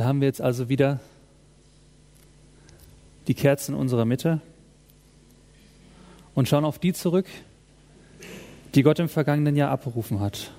Da 0.00 0.06
haben 0.06 0.22
wir 0.22 0.28
jetzt 0.28 0.40
also 0.40 0.70
wieder 0.70 0.98
die 3.26 3.34
Kerzen 3.34 3.74
in 3.74 3.78
unserer 3.78 4.06
Mitte 4.06 4.40
und 6.34 6.48
schauen 6.48 6.64
auf 6.64 6.78
die 6.78 6.94
zurück, 6.94 7.26
die 8.74 8.82
Gott 8.82 8.98
im 8.98 9.10
vergangenen 9.10 9.56
Jahr 9.56 9.70
abberufen 9.70 10.20
hat. 10.20 10.52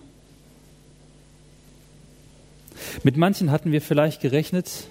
Mit 3.02 3.18
manchen 3.18 3.50
hatten 3.50 3.72
wir 3.72 3.82
vielleicht 3.82 4.22
gerechnet, 4.22 4.86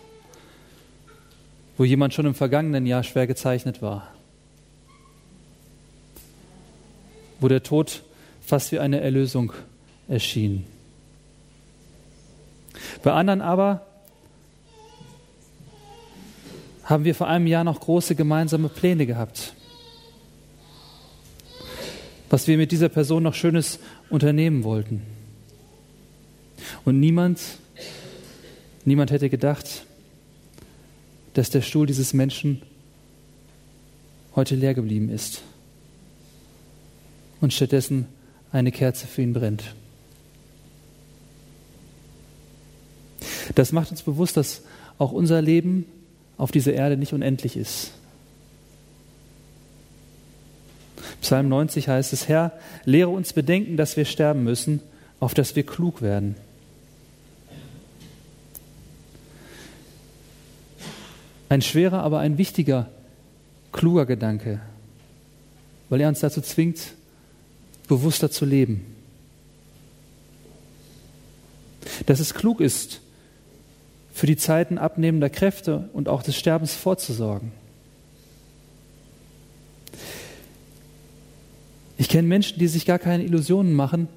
wo 1.76 1.84
jemand 1.84 2.12
schon 2.12 2.26
im 2.26 2.34
vergangenen 2.34 2.86
Jahr 2.86 3.04
schwer 3.04 3.28
gezeichnet 3.28 3.82
war, 3.82 4.12
wo 7.38 7.46
der 7.46 7.62
Tod 7.62 8.02
fast 8.44 8.72
wie 8.72 8.80
eine 8.80 9.00
Erlösung 9.00 9.52
erschien. 10.08 10.66
Bei 13.04 13.12
anderen 13.12 13.42
aber 13.42 13.86
haben 16.90 17.04
wir 17.04 17.14
vor 17.14 17.28
einem 17.28 17.46
Jahr 17.46 17.62
noch 17.62 17.78
große 17.78 18.16
gemeinsame 18.16 18.68
Pläne 18.68 19.06
gehabt, 19.06 19.54
was 22.28 22.48
wir 22.48 22.56
mit 22.56 22.72
dieser 22.72 22.88
Person 22.88 23.22
noch 23.22 23.34
Schönes 23.34 23.78
unternehmen 24.10 24.64
wollten. 24.64 25.02
Und 26.84 26.98
niemand, 26.98 27.40
niemand 28.84 29.12
hätte 29.12 29.30
gedacht, 29.30 29.86
dass 31.34 31.48
der 31.50 31.62
Stuhl 31.62 31.86
dieses 31.86 32.12
Menschen 32.12 32.60
heute 34.34 34.56
leer 34.56 34.74
geblieben 34.74 35.10
ist 35.10 35.42
und 37.40 37.52
stattdessen 37.52 38.06
eine 38.50 38.72
Kerze 38.72 39.06
für 39.06 39.22
ihn 39.22 39.32
brennt. 39.32 39.76
Das 43.54 43.70
macht 43.70 43.92
uns 43.92 44.02
bewusst, 44.02 44.36
dass 44.36 44.62
auch 44.98 45.12
unser 45.12 45.40
Leben 45.40 45.86
auf 46.40 46.50
dieser 46.50 46.72
Erde 46.72 46.96
nicht 46.96 47.12
unendlich 47.12 47.54
ist. 47.54 47.90
Psalm 51.20 51.50
90 51.50 51.88
heißt 51.88 52.14
es, 52.14 52.28
Herr, 52.28 52.58
lehre 52.86 53.10
uns 53.10 53.34
bedenken, 53.34 53.76
dass 53.76 53.98
wir 53.98 54.06
sterben 54.06 54.42
müssen, 54.42 54.80
auf 55.20 55.34
dass 55.34 55.54
wir 55.54 55.64
klug 55.66 56.00
werden. 56.00 56.34
Ein 61.50 61.60
schwerer, 61.60 62.02
aber 62.02 62.20
ein 62.20 62.38
wichtiger, 62.38 62.88
kluger 63.70 64.06
Gedanke, 64.06 64.60
weil 65.90 66.00
er 66.00 66.08
uns 66.08 66.20
dazu 66.20 66.40
zwingt, 66.40 66.94
bewusster 67.86 68.30
zu 68.30 68.46
leben. 68.46 68.86
Dass 72.06 72.18
es 72.18 72.32
klug 72.32 72.60
ist, 72.60 73.02
für 74.20 74.26
die 74.26 74.36
Zeiten 74.36 74.76
abnehmender 74.76 75.30
Kräfte 75.30 75.88
und 75.94 76.06
auch 76.06 76.22
des 76.22 76.36
Sterbens 76.36 76.74
vorzusorgen. 76.74 77.52
Ich 81.96 82.10
kenne 82.10 82.28
Menschen, 82.28 82.58
die 82.58 82.68
sich 82.68 82.84
gar 82.84 82.98
keine 82.98 83.24
Illusionen 83.24 83.72
machen, 83.72 84.08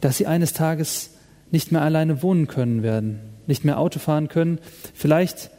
dass 0.00 0.16
sie 0.16 0.26
eines 0.26 0.54
Tages 0.54 1.10
nicht 1.52 1.70
mehr 1.70 1.82
alleine 1.82 2.20
wohnen 2.20 2.48
können 2.48 2.82
werden, 2.82 3.20
nicht 3.46 3.64
mehr 3.64 3.78
Auto 3.78 4.00
fahren 4.00 4.26
können, 4.26 4.58
vielleicht 4.92 5.50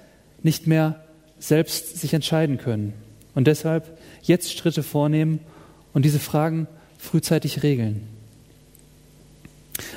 nicht 0.44 0.68
mehr 0.68 1.02
selbst 1.40 2.02
sich 2.02 2.14
entscheiden 2.14 2.58
können. 2.58 2.92
Und 3.34 3.48
deshalb 3.48 3.98
jetzt 4.24 4.58
Schritte 4.58 4.84
vornehmen 4.84 5.40
und 5.94 6.04
diese 6.04 6.20
Fragen 6.20 6.68
frühzeitig 6.98 7.64
regeln. 7.64 8.10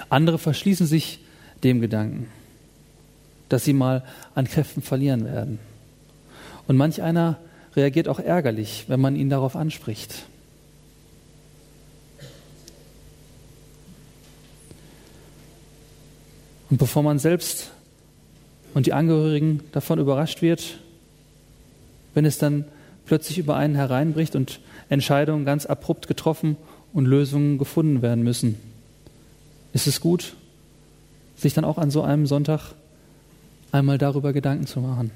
Andere 0.08 0.38
verschließen 0.38 0.86
sich 0.86 1.18
dem 1.64 1.80
Gedanken, 1.80 2.28
dass 3.52 3.64
sie 3.64 3.72
mal 3.72 4.02
an 4.34 4.46
Kräften 4.46 4.82
verlieren 4.82 5.24
werden. 5.24 5.58
Und 6.66 6.76
manch 6.76 7.02
einer 7.02 7.38
reagiert 7.76 8.08
auch 8.08 8.18
ärgerlich, 8.18 8.84
wenn 8.88 9.00
man 9.00 9.16
ihn 9.16 9.30
darauf 9.30 9.56
anspricht. 9.56 10.24
Und 16.70 16.78
bevor 16.78 17.02
man 17.02 17.18
selbst 17.18 17.70
und 18.72 18.86
die 18.86 18.94
Angehörigen 18.94 19.60
davon 19.72 19.98
überrascht 19.98 20.40
wird, 20.40 20.78
wenn 22.14 22.24
es 22.24 22.38
dann 22.38 22.64
plötzlich 23.04 23.36
über 23.36 23.56
einen 23.56 23.74
hereinbricht 23.74 24.34
und 24.34 24.60
Entscheidungen 24.88 25.44
ganz 25.44 25.66
abrupt 25.66 26.08
getroffen 26.08 26.56
und 26.94 27.04
Lösungen 27.04 27.58
gefunden 27.58 28.00
werden 28.00 28.24
müssen. 28.24 28.58
Ist 29.74 29.86
es 29.86 30.00
gut, 30.00 30.34
sich 31.36 31.52
dann 31.52 31.64
auch 31.64 31.76
an 31.76 31.90
so 31.90 32.02
einem 32.02 32.26
Sonntag 32.26 32.74
einmal 33.72 33.98
darüber 33.98 34.32
Gedanken 34.32 34.66
zu 34.66 34.80
machen? 34.80 35.10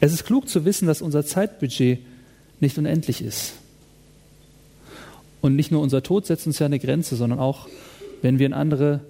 Es 0.00 0.12
ist 0.12 0.24
klug 0.24 0.48
zu 0.48 0.64
wissen, 0.64 0.86
dass 0.86 1.02
unser 1.02 1.24
Zeitbudget 1.24 2.00
nicht 2.60 2.78
unendlich 2.78 3.22
ist. 3.22 3.54
Und 5.40 5.56
nicht 5.56 5.70
nur 5.70 5.82
unser 5.82 6.02
Tod 6.02 6.26
setzt 6.26 6.46
uns 6.46 6.58
ja 6.58 6.66
eine 6.66 6.78
Grenze, 6.78 7.16
sondern 7.16 7.38
auch, 7.38 7.68
wenn 8.22 8.38
wir 8.38 8.46
in 8.46 8.52
andere 8.52 9.00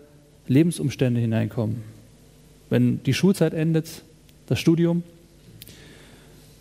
Lebensumstände 0.47 1.21
hineinkommen. 1.21 1.83
Wenn 2.71 3.03
die 3.03 3.15
Schulzeit 3.15 3.55
endet, 3.55 4.03
das 4.47 4.59
Studium, 4.59 5.03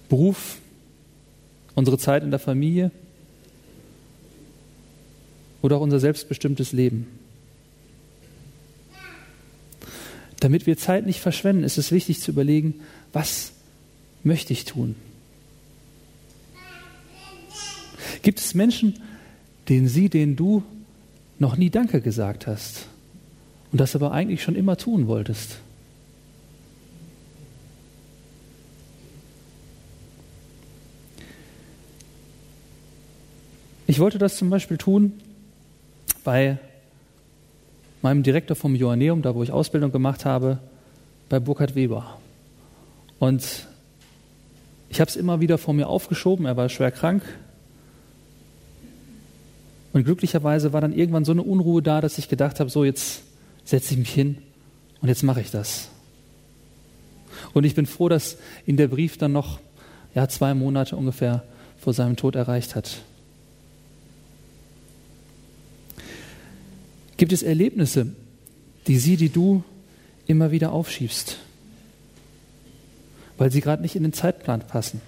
Beruf, 0.09 0.57
unsere 1.75 1.97
Zeit 1.97 2.23
in 2.23 2.31
der 2.31 2.39
Familie 2.39 2.91
oder 5.61 5.77
auch 5.77 5.81
unser 5.81 5.99
selbstbestimmtes 5.99 6.71
Leben. 6.71 7.07
Damit 10.39 10.67
wir 10.67 10.77
Zeit 10.77 11.05
nicht 11.05 11.19
verschwenden, 11.19 11.63
ist 11.63 11.77
es 11.77 11.91
wichtig 11.91 12.21
zu 12.21 12.31
überlegen, 12.31 12.75
was 13.11 13.51
möchte 14.23 14.53
ich 14.53 14.65
tun? 14.65 14.95
Gibt 18.21 18.39
es 18.39 18.53
Menschen, 18.53 18.99
denen 19.69 19.87
Sie, 19.87 20.09
denen 20.09 20.35
du 20.35 20.63
noch 21.39 21.57
nie 21.57 21.69
Danke 21.69 22.01
gesagt 22.01 22.47
hast 22.47 22.87
und 23.71 23.79
das 23.79 23.95
aber 23.95 24.11
eigentlich 24.11 24.43
schon 24.43 24.55
immer 24.55 24.77
tun 24.77 25.07
wolltest? 25.07 25.57
Ich 33.89 33.99
wollte 33.99 34.17
das 34.17 34.37
zum 34.37 34.49
Beispiel 34.49 34.77
tun 34.77 35.13
bei 36.23 36.59
meinem 38.01 38.23
Direktor 38.23 38.55
vom 38.55 38.75
Joanneum, 38.75 39.21
da 39.21 39.35
wo 39.35 39.43
ich 39.43 39.51
Ausbildung 39.51 39.91
gemacht 39.91 40.25
habe, 40.25 40.59
bei 41.29 41.39
Burkhard 41.39 41.75
Weber. 41.75 42.17
Und 43.19 43.67
ich 44.89 45.01
habe 45.01 45.09
es 45.09 45.15
immer 45.15 45.41
wieder 45.41 45.57
vor 45.57 45.73
mir 45.73 45.87
aufgeschoben, 45.87 46.45
er 46.45 46.57
war 46.57 46.69
schwer 46.69 46.91
krank. 46.91 47.23
Und 49.93 50.03
glücklicherweise 50.03 50.73
war 50.73 50.81
dann 50.81 50.93
irgendwann 50.93 51.25
so 51.25 51.31
eine 51.31 51.43
Unruhe 51.43 51.81
da, 51.81 52.01
dass 52.01 52.17
ich 52.17 52.29
gedacht 52.29 52.59
habe, 52.59 52.69
so 52.69 52.83
jetzt 52.83 53.23
setze 53.65 53.93
ich 53.93 53.99
mich 53.99 54.13
hin 54.13 54.37
und 55.01 55.09
jetzt 55.09 55.23
mache 55.23 55.41
ich 55.41 55.51
das. 55.51 55.89
Und 57.53 57.63
ich 57.63 57.75
bin 57.75 57.85
froh, 57.85 58.09
dass 58.09 58.37
ihn 58.65 58.77
der 58.77 58.87
Brief 58.87 59.17
dann 59.17 59.31
noch 59.31 59.59
ja, 60.15 60.27
zwei 60.27 60.53
Monate 60.53 60.95
ungefähr 60.95 61.43
vor 61.77 61.93
seinem 61.93 62.15
Tod 62.15 62.35
erreicht 62.35 62.75
hat. 62.75 63.01
Gibt 67.17 67.33
es 67.33 67.41
Erlebnisse, 67.41 68.13
die 68.85 68.99
sie, 68.99 69.17
die 69.17 69.29
du 69.29 69.63
immer 70.27 70.51
wieder 70.51 70.71
aufschiebst, 70.71 71.37
weil 73.37 73.51
sie 73.51 73.61
gerade 73.61 73.81
nicht 73.81 73.95
in 73.95 74.03
den 74.03 74.13
Zeitplan 74.13 74.61
passen? 74.61 75.01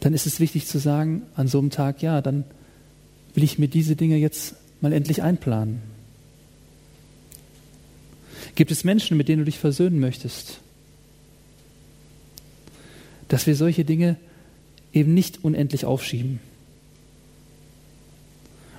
Dann 0.00 0.14
ist 0.14 0.26
es 0.26 0.40
wichtig 0.40 0.66
zu 0.66 0.78
sagen, 0.78 1.22
an 1.36 1.46
so 1.46 1.60
einem 1.60 1.70
Tag, 1.70 2.02
ja, 2.02 2.20
dann 2.20 2.42
will 3.34 3.44
ich 3.44 3.60
mir 3.60 3.68
diese 3.68 3.94
Dinge 3.94 4.16
jetzt 4.16 4.56
mal 4.80 4.92
endlich 4.92 5.22
einplanen. 5.22 5.80
Gibt 8.56 8.72
es 8.72 8.82
Menschen, 8.82 9.16
mit 9.16 9.28
denen 9.28 9.38
du 9.38 9.44
dich 9.44 9.60
versöhnen 9.60 10.00
möchtest? 10.00 10.58
Dass 13.28 13.46
wir 13.46 13.54
solche 13.54 13.84
Dinge 13.84 14.16
eben 14.92 15.14
nicht 15.14 15.44
unendlich 15.44 15.84
aufschieben. 15.84 16.40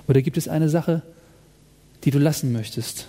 Oder 0.06 0.22
gibt 0.22 0.36
es 0.36 0.48
eine 0.48 0.68
Sache, 0.68 1.02
die 2.04 2.10
du 2.10 2.18
lassen 2.18 2.52
möchtest? 2.52 3.06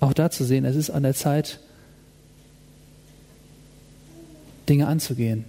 Auch 0.00 0.12
da 0.12 0.30
zu 0.30 0.44
sehen, 0.44 0.64
es 0.64 0.76
ist 0.76 0.90
an 0.90 1.02
der 1.02 1.14
Zeit, 1.14 1.60
Dinge 4.68 4.86
anzugehen. 4.86 5.44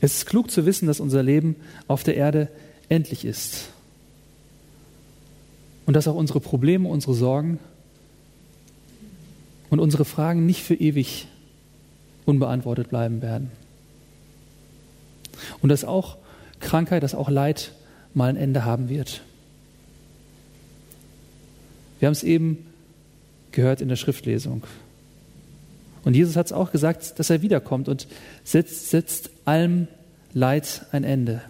Es 0.00 0.18
ist 0.18 0.26
klug 0.26 0.50
zu 0.50 0.66
wissen, 0.66 0.86
dass 0.86 1.00
unser 1.00 1.22
Leben 1.22 1.56
auf 1.88 2.04
der 2.04 2.16
Erde 2.16 2.48
endlich 2.88 3.24
ist. 3.24 3.70
Und 5.84 5.94
dass 5.94 6.08
auch 6.08 6.14
unsere 6.14 6.40
Probleme, 6.40 6.88
unsere 6.88 7.14
Sorgen 7.14 7.58
und 9.70 9.78
unsere 9.78 10.04
Fragen 10.04 10.46
nicht 10.46 10.62
für 10.62 10.74
ewig 10.74 11.28
unbeantwortet 12.24 12.88
bleiben 12.88 13.22
werden. 13.22 13.50
Und 15.62 15.68
dass 15.68 15.84
auch 15.84 16.16
Krankheit, 16.60 17.02
dass 17.02 17.14
auch 17.14 17.28
Leid 17.28 17.72
mal 18.14 18.28
ein 18.28 18.36
Ende 18.36 18.64
haben 18.64 18.88
wird. 18.88 19.22
Wir 21.98 22.06
haben 22.06 22.12
es 22.12 22.22
eben 22.22 22.66
gehört 23.52 23.80
in 23.80 23.88
der 23.88 23.96
Schriftlesung. 23.96 24.64
Und 26.04 26.14
Jesus 26.14 26.36
hat 26.36 26.46
es 26.46 26.52
auch 26.52 26.72
gesagt, 26.72 27.18
dass 27.18 27.30
er 27.30 27.42
wiederkommt 27.42 27.88
und 27.88 28.06
setzt, 28.44 28.90
setzt 28.90 29.30
allem 29.44 29.88
Leid 30.32 30.86
ein 30.92 31.04
Ende. 31.04 31.42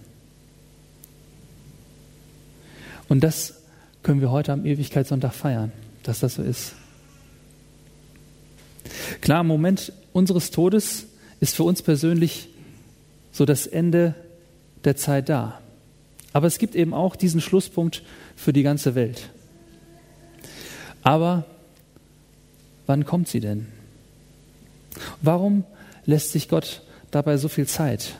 Und 3.08 3.22
das 3.22 3.54
können 4.02 4.20
wir 4.20 4.30
heute 4.30 4.52
am 4.52 4.64
Ewigkeitssonntag 4.64 5.34
feiern, 5.34 5.72
dass 6.04 6.20
das 6.20 6.36
so 6.36 6.42
ist. 6.42 6.74
Klar, 9.20 9.40
im 9.40 9.48
Moment 9.48 9.92
unseres 10.12 10.50
Todes 10.50 11.06
ist 11.40 11.54
für 11.54 11.64
uns 11.64 11.82
persönlich 11.82 12.48
so 13.36 13.44
das 13.44 13.66
Ende 13.66 14.14
der 14.84 14.96
Zeit 14.96 15.28
da. 15.28 15.60
Aber 16.32 16.46
es 16.46 16.56
gibt 16.56 16.74
eben 16.74 16.94
auch 16.94 17.16
diesen 17.16 17.42
Schlusspunkt 17.42 18.02
für 18.34 18.54
die 18.54 18.62
ganze 18.62 18.94
Welt. 18.94 19.28
Aber 21.02 21.44
wann 22.86 23.04
kommt 23.04 23.28
sie 23.28 23.40
denn? 23.40 23.66
Warum 25.20 25.64
lässt 26.06 26.32
sich 26.32 26.48
Gott 26.48 26.80
dabei 27.10 27.36
so 27.36 27.48
viel 27.48 27.66
Zeit? 27.66 28.14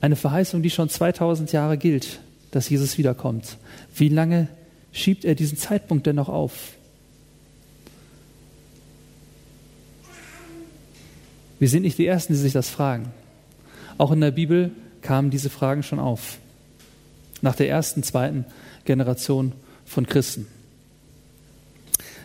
Eine 0.00 0.16
Verheißung, 0.16 0.62
die 0.62 0.70
schon 0.70 0.88
2000 0.88 1.52
Jahre 1.52 1.76
gilt, 1.76 2.20
dass 2.52 2.70
Jesus 2.70 2.96
wiederkommt. 2.96 3.58
Wie 3.94 4.08
lange 4.08 4.48
schiebt 4.92 5.26
er 5.26 5.34
diesen 5.34 5.58
Zeitpunkt 5.58 6.06
denn 6.06 6.16
noch 6.16 6.30
auf? 6.30 6.72
Wir 11.60 11.68
sind 11.68 11.82
nicht 11.82 11.98
die 11.98 12.06
Ersten, 12.06 12.32
die 12.32 12.38
sich 12.38 12.54
das 12.54 12.70
fragen. 12.70 13.12
Auch 13.98 14.10
in 14.10 14.20
der 14.22 14.30
Bibel 14.30 14.72
kamen 15.02 15.30
diese 15.30 15.50
Fragen 15.50 15.82
schon 15.82 16.00
auf. 16.00 16.38
Nach 17.42 17.54
der 17.54 17.68
ersten, 17.68 18.02
zweiten 18.02 18.46
Generation 18.86 19.52
von 19.84 20.06
Christen. 20.06 20.46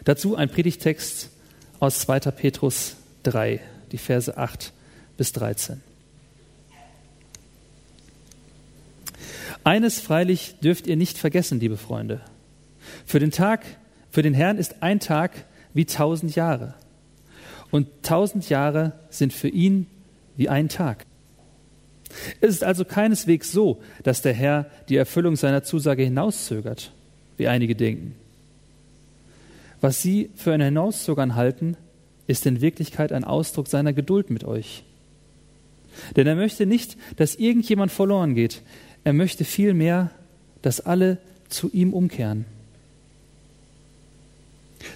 Dazu 0.05 0.37
ein 0.37 0.49
Predigtext 0.49 1.29
aus 1.79 1.99
2. 1.99 2.19
Petrus 2.31 2.95
3, 3.23 3.59
die 3.91 3.97
Verse 3.97 4.37
8 4.37 4.71
bis 5.17 5.33
13. 5.33 5.81
Eines 9.65 9.99
freilich 9.99 10.55
dürft 10.61 10.87
ihr 10.87 10.95
nicht 10.95 11.17
vergessen, 11.17 11.59
liebe 11.59 11.75
Freunde. 11.75 12.21
Für 13.05 13.19
den 13.19 13.31
Tag, 13.31 13.65
für 14.11 14.21
den 14.21 14.33
Herrn 14.33 14.57
ist 14.57 14.81
ein 14.81 15.01
Tag 15.01 15.43
wie 15.73 15.85
tausend 15.85 16.35
Jahre. 16.35 16.75
Und 17.75 17.89
tausend 18.03 18.47
Jahre 18.47 18.93
sind 19.09 19.33
für 19.33 19.49
ihn 19.49 19.87
wie 20.37 20.47
ein 20.47 20.69
Tag. 20.69 21.05
Es 22.39 22.51
ist 22.51 22.63
also 22.63 22.85
keineswegs 22.85 23.51
so, 23.51 23.81
dass 24.01 24.21
der 24.21 24.31
Herr 24.31 24.67
die 24.87 24.95
Erfüllung 24.95 25.35
seiner 25.35 25.61
Zusage 25.61 26.03
hinauszögert, 26.03 26.93
wie 27.35 27.49
einige 27.49 27.75
denken. 27.75 28.15
Was 29.81 30.01
sie 30.01 30.29
für 30.35 30.53
ein 30.53 30.61
Hinauszögern 30.61 31.35
halten, 31.35 31.75
ist 32.27 32.45
in 32.45 32.61
Wirklichkeit 32.61 33.11
ein 33.11 33.25
Ausdruck 33.25 33.67
seiner 33.67 33.91
Geduld 33.91 34.29
mit 34.29 34.45
euch. 34.45 34.85
Denn 36.15 36.27
er 36.27 36.35
möchte 36.35 36.65
nicht, 36.65 36.95
dass 37.17 37.35
irgendjemand 37.35 37.91
verloren 37.91 38.35
geht, 38.35 38.61
er 39.03 39.11
möchte 39.11 39.43
vielmehr, 39.43 40.11
dass 40.61 40.79
alle 40.79 41.17
zu 41.49 41.69
ihm 41.73 41.91
umkehren. 41.91 42.45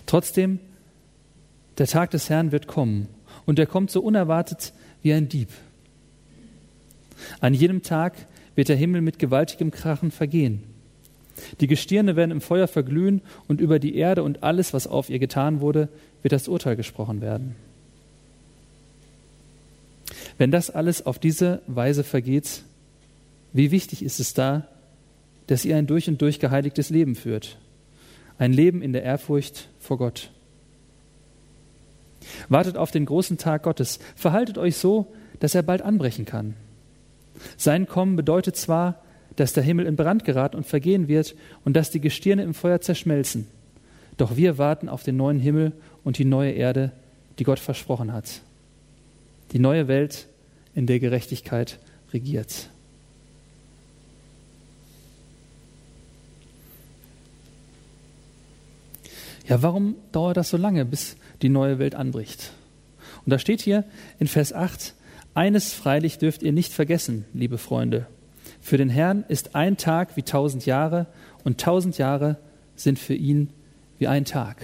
Trotzdem, 0.06 0.60
der 1.80 1.88
Tag 1.88 2.12
des 2.12 2.30
Herrn 2.30 2.52
wird 2.52 2.68
kommen 2.68 3.08
und 3.46 3.58
er 3.58 3.66
kommt 3.66 3.90
so 3.90 4.02
unerwartet 4.02 4.74
wie 5.02 5.14
ein 5.14 5.30
Dieb. 5.30 5.50
An 7.40 7.54
jedem 7.54 7.82
Tag 7.82 8.14
wird 8.56 8.70
der 8.70 8.76
Himmel 8.76 9.02
mit 9.02 9.20
gewaltigem 9.20 9.72
Krachen 9.72 10.12
vergehen. 10.12 10.64
Die 11.62 11.68
Gestirne 11.68 12.16
werden 12.16 12.32
im 12.32 12.42
Feuer 12.42 12.68
verglühen 12.68 13.22
und 13.48 13.62
über 13.62 13.80
die 13.80 13.96
Erde 13.96 14.24
und 14.24 14.44
alles, 14.44 14.74
was 14.74 14.88
auf 14.88 15.10
ihr 15.10 15.20
getan 15.20 15.62
wurde, 15.62 15.88
wird 16.22 16.34
das 16.34 16.50
Urteil 16.50 16.76
gesprochen 16.76 17.22
werden. 17.22 17.56
Wenn 20.38 20.52
das 20.52 20.70
alles 20.70 21.06
auf 21.06 21.20
diese 21.20 21.62
Weise 21.68 22.04
vergeht, 22.04 22.64
wie 23.54 23.72
wichtig 23.72 24.04
ist 24.04 24.20
es 24.20 24.34
da, 24.34 24.68
dass 25.48 25.66
ihr 25.66 25.78
ein 25.78 25.88
durch 25.88 26.08
und 26.08 26.22
durch 26.22 26.40
geheiligtes 26.40 26.90
Leben 26.90 27.16
führt? 27.16 27.58
Ein 28.38 28.54
Leben 28.54 28.82
in 28.82 28.94
der 28.94 29.04
Ehrfurcht 29.04 29.70
vor 29.80 29.98
Gott. 29.98 30.32
Wartet 32.48 32.78
auf 32.78 32.92
den 32.92 33.06
großen 33.06 33.38
Tag 33.38 33.64
Gottes. 33.64 34.00
Verhaltet 34.16 34.58
euch 34.58 34.78
so, 34.78 35.08
dass 35.40 35.56
er 35.56 35.64
bald 35.64 35.82
anbrechen 35.82 36.26
kann. 36.26 36.56
Sein 37.58 37.88
Kommen 37.88 38.16
bedeutet 38.16 38.56
zwar, 38.56 39.02
dass 39.36 39.54
der 39.54 39.64
Himmel 39.64 39.86
in 39.86 39.96
Brand 39.96 40.26
geraten 40.26 40.58
und 40.58 40.66
vergehen 40.66 41.08
wird 41.08 41.36
und 41.64 41.74
dass 41.74 41.92
die 41.92 42.02
Gestirne 42.02 42.44
im 42.44 42.54
Feuer 42.54 42.82
zerschmelzen. 42.82 43.48
Doch 44.18 44.36
wir 44.36 44.58
warten 44.58 44.90
auf 44.90 45.04
den 45.04 45.16
neuen 45.16 45.40
Himmel 45.40 45.72
und 46.04 46.18
die 46.18 46.26
neue 46.26 46.52
Erde, 46.52 46.92
die 47.40 47.46
Gott 47.46 47.60
versprochen 47.60 48.12
hat. 48.12 48.42
Die 49.54 49.60
neue 49.60 49.88
Welt, 49.88 50.28
in 50.76 50.86
der 50.88 51.00
Gerechtigkeit 51.00 51.80
regiert. 52.14 52.70
Ja, 59.48 59.64
warum 59.64 59.96
dauert 60.12 60.38
das 60.38 60.50
so 60.50 60.58
lange, 60.58 60.86
bis 60.86 61.16
die 61.42 61.50
neue 61.50 61.80
Welt 61.80 61.96
anbricht? 61.96 62.52
Und 63.26 63.32
da 63.32 63.40
steht 63.40 63.62
hier 63.62 63.84
in 64.20 64.28
Vers 64.28 64.54
8, 64.54 64.94
eines 65.34 65.74
freilich 65.74 66.18
dürft 66.18 66.44
ihr 66.44 66.52
nicht 66.52 66.74
vergessen, 66.74 67.26
liebe 67.34 67.58
Freunde. 67.58 68.08
Für 68.62 68.78
den 68.78 68.90
Herrn 68.90 69.24
ist 69.28 69.56
ein 69.56 69.78
Tag 69.78 70.16
wie 70.18 70.24
tausend 70.24 70.66
Jahre 70.66 71.08
und 71.44 71.60
tausend 71.60 71.98
Jahre 71.98 72.38
sind 72.76 73.00
für 73.00 73.14
ihn 73.14 73.50
wie 74.00 74.08
ein 74.08 74.26
Tag. 74.26 74.58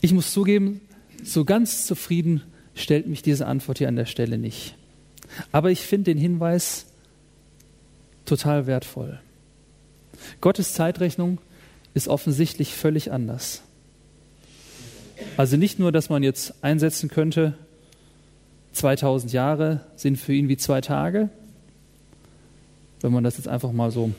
Ich 0.00 0.12
muss 0.12 0.32
zugeben, 0.32 0.80
so 1.24 1.44
ganz 1.44 1.86
zufrieden 1.86 2.42
stellt 2.74 3.08
mich 3.08 3.22
diese 3.22 3.46
Antwort 3.46 3.78
hier 3.78 3.88
an 3.88 3.96
der 3.96 4.06
Stelle 4.06 4.38
nicht. 4.38 4.76
Aber 5.50 5.70
ich 5.70 5.80
finde 5.80 6.12
den 6.12 6.18
Hinweis 6.18 6.86
total 8.24 8.66
wertvoll. 8.66 9.20
Gottes 10.40 10.72
Zeitrechnung 10.72 11.38
ist 11.94 12.08
offensichtlich 12.08 12.74
völlig 12.74 13.12
anders. 13.12 13.62
Also 15.36 15.56
nicht 15.56 15.78
nur, 15.78 15.92
dass 15.92 16.10
man 16.10 16.22
jetzt 16.22 16.54
einsetzen 16.62 17.08
könnte, 17.08 17.54
2000 18.72 19.32
Jahre 19.32 19.80
sind 19.96 20.16
für 20.16 20.32
ihn 20.32 20.48
wie 20.48 20.56
zwei 20.56 20.80
Tage, 20.80 21.28
wenn 23.00 23.12
man 23.12 23.24
das 23.24 23.36
jetzt 23.36 23.48
einfach 23.48 23.72
mal 23.72 23.90
so 23.90 24.12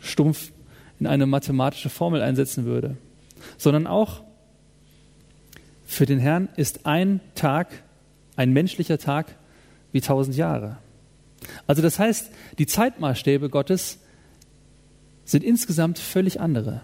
stumpf 0.00 0.50
in 0.98 1.06
eine 1.06 1.26
mathematische 1.26 1.90
Formel 1.90 2.22
einsetzen 2.22 2.64
würde, 2.64 2.96
sondern 3.58 3.86
auch 3.86 4.22
für 5.86 6.06
den 6.06 6.18
Herrn 6.18 6.48
ist 6.56 6.86
ein 6.86 7.20
Tag, 7.34 7.68
ein 8.36 8.52
menschlicher 8.52 8.98
Tag 8.98 9.36
wie 9.92 10.00
tausend 10.00 10.36
Jahre. 10.36 10.78
Also 11.66 11.82
das 11.82 11.98
heißt, 11.98 12.30
die 12.58 12.66
Zeitmaßstäbe 12.66 13.50
Gottes 13.50 13.98
sind 15.24 15.44
insgesamt 15.44 15.98
völlig 15.98 16.40
andere. 16.40 16.82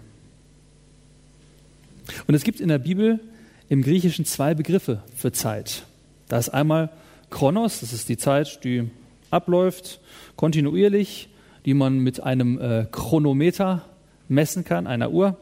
Und 2.27 2.35
es 2.35 2.43
gibt 2.43 2.59
in 2.59 2.69
der 2.69 2.79
Bibel 2.79 3.19
im 3.67 3.83
Griechischen 3.83 4.25
zwei 4.25 4.53
Begriffe 4.53 5.03
für 5.15 5.31
Zeit. 5.31 5.83
Da 6.27 6.37
ist 6.37 6.49
einmal 6.49 6.89
Chronos, 7.29 7.81
das 7.81 7.93
ist 7.93 8.09
die 8.09 8.17
Zeit, 8.17 8.63
die 8.63 8.89
abläuft, 9.29 9.99
kontinuierlich, 10.35 11.29
die 11.65 11.73
man 11.73 11.99
mit 11.99 12.21
einem 12.21 12.59
äh, 12.59 12.85
Chronometer 12.91 13.85
messen 14.27 14.63
kann, 14.63 14.87
einer 14.87 15.11
Uhr, 15.11 15.37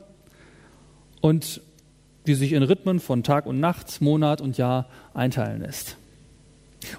und 1.22 1.62
die 2.26 2.36
sich 2.36 2.52
in 2.52 2.64
Rhythmen 2.64 3.00
von 3.00 3.24
Tag 3.24 3.46
und 3.46 3.60
Nacht, 3.60 4.02
Monat 4.02 4.42
und 4.42 4.58
Jahr 4.58 4.90
einteilen 5.14 5.62
lässt. 5.62 5.96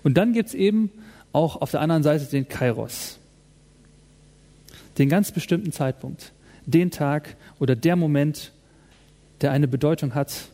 Und 0.03 0.15
dann 0.15 0.33
gibt 0.33 0.49
es 0.49 0.55
eben 0.55 0.91
auch 1.33 1.61
auf 1.61 1.71
der 1.71 1.81
anderen 1.81 2.03
Seite 2.03 2.25
den 2.25 2.49
Kairos 2.49 3.19
den 4.99 5.09
ganz 5.09 5.33
bestimmten 5.33 5.73
Zeitpunkt, 5.73 6.33
den 6.67 6.91
Tag 6.91 7.37
oder 7.59 7.77
der 7.77 7.97
Moment, 7.97 8.53
der 9.41 9.53
eine 9.53 9.69
Bedeutung 9.69 10.15
hat 10.15 10.49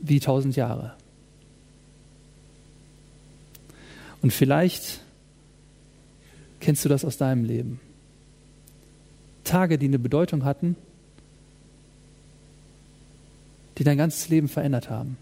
wie 0.00 0.20
tausend 0.20 0.56
Jahre. 0.56 0.94
Und 4.20 4.32
vielleicht 4.32 5.00
kennst 6.60 6.84
du 6.84 6.88
das 6.88 7.04
aus 7.04 7.16
deinem 7.16 7.44
Leben. 7.44 7.80
Tage, 9.42 9.78
die 9.78 9.86
eine 9.86 9.98
Bedeutung 9.98 10.44
hatten, 10.44 10.76
die 13.78 13.84
dein 13.84 13.98
ganzes 13.98 14.28
Leben 14.28 14.48
verändert 14.48 14.88
haben. 14.88 15.16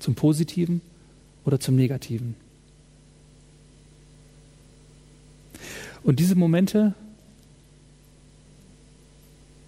Zum 0.00 0.16
Positiven 0.16 0.80
oder 1.44 1.60
zum 1.60 1.76
Negativen. 1.76 2.34
Und 6.02 6.18
diese 6.18 6.34
Momente 6.34 6.94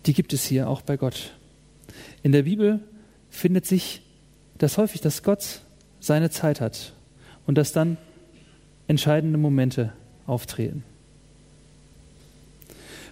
die 0.07 0.15
gibt 0.15 0.33
es 0.33 0.45
hier 0.45 0.69
auch 0.69 0.83
bei 0.83 0.97
Gott. 0.97 1.33
In 2.23 2.33
der 2.33 2.45
Bibel 2.45 2.81
findet 3.31 3.67
sich 3.67 4.03
dass 4.59 4.79
häufig, 4.79 5.01
dass 5.01 5.23
Gott 5.23 5.61
seine 6.01 6.31
Zeit 6.31 6.61
hat 6.61 6.93
und 7.47 7.57
dass 7.57 7.73
dann 7.73 7.97
entscheidende 8.87 9.39
Momente 9.39 9.93
auftreten. 10.27 10.85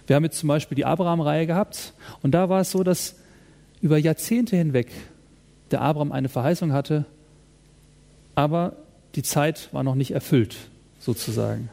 Wir 0.07 0.15
haben 0.15 0.23
jetzt 0.23 0.39
zum 0.39 0.47
Beispiel 0.47 0.75
die 0.75 0.85
Abraham-Reihe 0.85 1.47
gehabt 1.47 1.93
und 2.21 2.31
da 2.31 2.49
war 2.49 2.61
es 2.61 2.71
so, 2.71 2.83
dass 2.83 3.15
über 3.81 3.97
Jahrzehnte 3.97 4.55
hinweg 4.55 4.91
der 5.71 5.81
Abraham 5.81 6.11
eine 6.11 6.29
Verheißung 6.29 6.73
hatte, 6.73 7.05
aber 8.35 8.75
die 9.15 9.23
Zeit 9.23 9.69
war 9.71 9.83
noch 9.83 9.95
nicht 9.95 10.11
erfüllt, 10.11 10.55
sozusagen. 10.99 11.69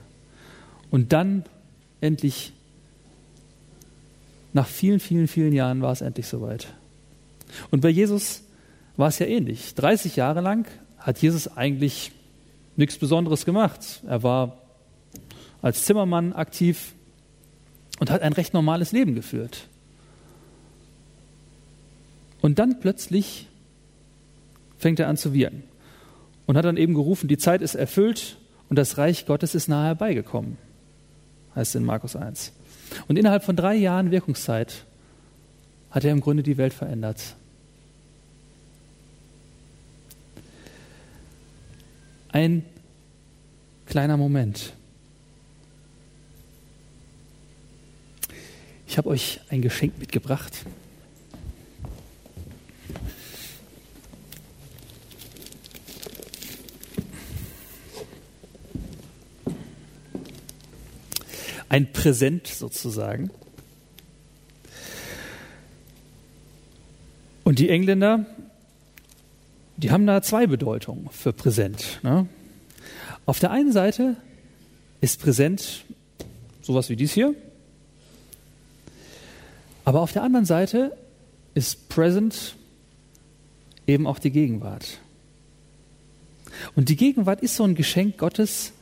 Und 0.91 1.13
dann 1.13 1.45
endlich, 2.01 2.53
nach 4.53 4.67
vielen, 4.67 5.01
vielen, 5.01 5.29
vielen 5.29 5.53
Jahren 5.53 5.83
war 5.83 5.93
es 5.93 6.01
endlich 6.01 6.27
soweit. 6.27 6.67
Und 7.71 7.81
bei 7.81 7.89
Jesus 7.89 8.43
war 8.97 9.09
es 9.09 9.19
ja 9.19 9.27
ähnlich. 9.27 9.75
30 9.75 10.17
Jahre 10.17 10.41
lang 10.41 10.67
hat 10.99 11.19
Jesus 11.19 11.49
eigentlich 11.49 12.13
nichts 12.77 12.99
Besonderes 12.99 13.45
gemacht. 13.45 14.03
Er 14.07 14.23
war 14.23 14.59
als 15.61 15.85
Zimmermann 15.85 16.33
aktiv 16.33 16.95
und 18.01 18.11
hat 18.11 18.23
ein 18.23 18.33
recht 18.33 18.55
normales 18.55 18.93
Leben 18.93 19.15
geführt. 19.15 19.69
Und 22.41 22.59
dann 22.59 22.81
plötzlich 22.81 23.47
fängt 24.79 24.99
er 24.99 25.09
an 25.09 25.17
zu 25.17 25.33
wirken 25.33 25.63
und 26.47 26.57
hat 26.57 26.65
dann 26.65 26.77
eben 26.77 26.95
gerufen, 26.95 27.29
die 27.29 27.39
Zeit 27.39 27.63
ist 27.63 27.77
erfüllt 27.77 28.37
und 28.69 28.77
das 28.77 28.99
Reich 28.99 29.27
Gottes 29.27 29.55
ist 29.55 29.69
nahe 29.69 29.87
herbeigekommen, 29.87 30.59
heißt 31.55 31.71
es 31.71 31.75
in 31.77 31.85
Markus 31.85 32.17
1. 32.17 32.53
Und 33.09 33.19
innerhalb 33.19 33.45
von 33.45 33.57
drei 33.57 33.75
Jahren 33.75 34.11
Wirkungszeit 34.11 34.85
hat 35.91 36.05
er 36.05 36.13
im 36.13 36.21
Grunde 36.21 36.43
die 36.43 36.57
Welt 36.57 36.73
verändert. 36.73 37.37
Ein 42.29 42.65
kleiner 43.87 44.17
Moment. 44.17 44.73
Ich 48.87 48.99
habe 48.99 49.11
euch 49.11 49.41
ein 49.51 49.63
Geschenk 49.63 49.99
mitgebracht. 49.99 50.65
Ein 61.73 61.93
Präsent 61.93 62.47
sozusagen. 62.47 63.31
Und 67.43 67.59
die 67.59 67.69
Engländer 67.69 68.27
die 69.83 69.91
haben 69.91 70.07
da 70.07 70.23
zwei 70.23 70.47
Bedeutungen 70.47 71.09
für 71.11 71.33
präsent. 71.33 71.99
Ne? 72.05 72.29
Auf 73.27 73.41
der 73.41 73.51
einen 73.51 73.73
Seite 73.73 74.17
ist 75.01 75.21
präsent 75.21 75.85
sowas 76.61 76.89
wie 76.89 76.95
dies 76.95 77.13
hier, 77.13 77.35
aber 79.85 80.01
auf 80.01 80.13
der 80.13 80.23
anderen 80.23 80.47
Seite 80.47 80.97
ist 81.55 81.89
present 81.89 82.55
eben 83.89 84.07
auch 84.07 84.21
die 84.21 84.31
Gegenwart. 84.31 85.01
Und 86.77 86.89
die 86.89 86.97
Gegenwart 86.97 87.41
ist 87.41 87.57
so 87.57 87.65
ein 87.65 87.75
Geschenk 87.75 88.19
Gottes, 88.19 88.73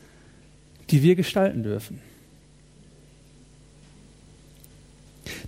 die 0.90 1.02
wir 1.02 1.14
gestalten 1.14 1.62
dürfen. 1.62 2.02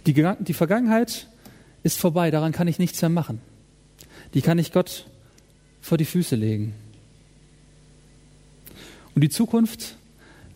Die, 0.06 0.14
die 0.40 0.54
Vergangenheit 0.54 1.28
ist 1.82 1.98
vorbei, 1.98 2.30
daran 2.30 2.52
kann 2.52 2.68
ich 2.68 2.78
nichts 2.78 3.00
mehr 3.02 3.08
machen. 3.08 3.40
Die 4.34 4.42
kann 4.42 4.58
ich 4.58 4.72
Gott 4.72 5.06
vor 5.80 5.98
die 5.98 6.04
Füße 6.04 6.36
legen. 6.36 6.74
Und 9.14 9.22
die 9.22 9.28
Zukunft, 9.28 9.96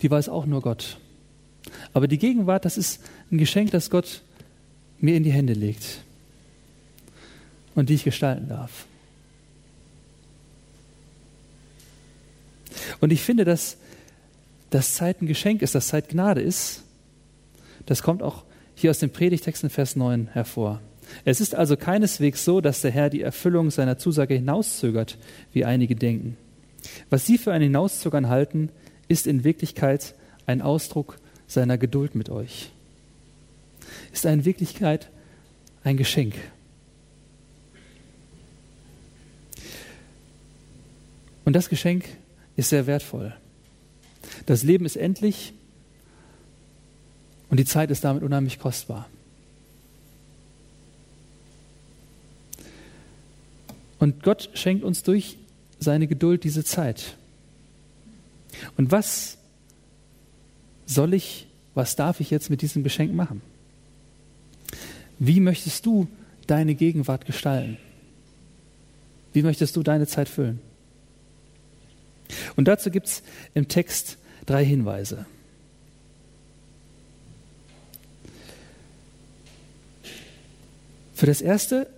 die 0.01 0.09
weiß 0.09 0.29
auch 0.29 0.45
nur 0.45 0.61
Gott. 0.61 0.97
Aber 1.93 2.07
die 2.07 2.17
Gegenwart, 2.17 2.65
das 2.65 2.77
ist 2.77 3.01
ein 3.31 3.37
Geschenk, 3.37 3.71
das 3.71 3.89
Gott 3.89 4.21
mir 4.99 5.15
in 5.15 5.23
die 5.23 5.31
Hände 5.31 5.53
legt 5.53 6.01
und 7.75 7.89
die 7.89 7.93
ich 7.93 8.03
gestalten 8.03 8.47
darf. 8.47 8.85
Und 12.99 13.11
ich 13.11 13.21
finde, 13.21 13.45
dass 13.45 13.77
das 14.69 14.95
Zeit 14.95 15.21
ein 15.21 15.27
Geschenk 15.27 15.61
ist, 15.61 15.75
dass 15.75 15.89
Zeit 15.89 16.09
Gnade 16.09 16.41
ist. 16.41 16.83
Das 17.85 18.01
kommt 18.01 18.23
auch 18.23 18.43
hier 18.77 18.91
aus 18.91 18.99
dem 18.99 19.09
Predigtext 19.09 19.63
in 19.63 19.69
Vers 19.71 19.95
9 19.95 20.29
hervor. 20.33 20.81
Es 21.25 21.41
ist 21.41 21.55
also 21.55 21.75
keineswegs 21.75 22.45
so, 22.45 22.61
dass 22.61 22.81
der 22.81 22.91
Herr 22.91 23.09
die 23.09 23.21
Erfüllung 23.21 23.71
seiner 23.71 23.97
Zusage 23.97 24.35
hinauszögert, 24.35 25.17
wie 25.51 25.65
einige 25.65 25.95
denken. 25.95 26.37
Was 27.09 27.25
sie 27.25 27.39
für 27.39 27.51
ein 27.51 27.61
Hinauszögern 27.61 28.29
halten, 28.29 28.69
ist 29.07 29.25
in 29.25 29.43
Wirklichkeit 29.43 30.13
ein 30.45 30.61
Ausdruck 30.61 31.17
seiner 31.47 31.77
Geduld 31.77 32.13
mit 32.13 32.29
euch. 32.29 32.69
Ist 34.13 34.25
in 34.25 34.45
Wirklichkeit 34.45 35.09
ein 35.83 35.97
Geschenk. 35.97 36.35
Und 41.45 41.53
das 41.53 41.69
Geschenk 41.69 42.05
ist 42.55 42.69
sehr 42.69 42.85
wertvoll. 42.85 43.33
Das 44.45 44.61
Leben 44.61 44.85
ist 44.85 44.97
endlich 44.97 45.53
und 47.49 47.59
die 47.59 47.65
Zeit 47.65 47.91
ist 47.91 48.03
damit 48.03 48.23
unheimlich 48.23 48.59
kostbar. 48.59 49.07
Und 53.99 54.23
Gott 54.23 54.49
schenkt 54.53 54.83
uns 54.83 55.03
durch 55.03 55.37
seine 55.79 56.07
Geduld 56.07 56.43
diese 56.43 56.63
Zeit. 56.63 57.15
Und 58.75 58.91
was 58.91 59.37
soll 60.85 61.13
ich, 61.13 61.47
was 61.73 61.95
darf 61.95 62.19
ich 62.19 62.29
jetzt 62.29 62.49
mit 62.49 62.61
diesem 62.61 62.83
Geschenk 62.83 63.13
machen? 63.13 63.41
Wie 65.19 65.39
möchtest 65.39 65.85
du 65.85 66.07
deine 66.45 66.75
Gegenwart 66.75 67.25
gestalten? 67.25 67.77
Wie 69.33 69.41
möchtest 69.41 69.75
du 69.75 69.83
deine 69.83 70.07
Zeit 70.07 70.29
füllen? 70.29 70.59
Und 72.55 72.67
dazu 72.67 72.89
gibt 72.89 73.07
es 73.07 73.23
im 73.53 73.67
Text 73.67 74.17
drei 74.45 74.63
Hinweise. 74.63 75.25
Für 81.17 81.25
das 81.25 81.41
Erste 81.41 81.89